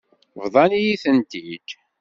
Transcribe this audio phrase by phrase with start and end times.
[0.43, 1.69] Bḍan-iyi-tent-id.